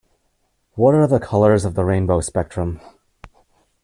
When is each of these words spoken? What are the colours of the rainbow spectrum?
What 0.73 0.95
are 0.95 1.05
the 1.05 1.19
colours 1.19 1.63
of 1.63 1.75
the 1.75 1.85
rainbow 1.85 2.21
spectrum? 2.21 2.81